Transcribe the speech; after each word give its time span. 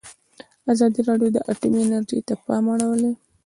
ازادي 0.71 1.01
راډیو 1.09 1.29
د 1.33 1.37
اټومي 1.51 1.79
انرژي 1.83 2.19
ته 2.27 2.33
پام 2.45 2.65
اړولی. 2.73 3.11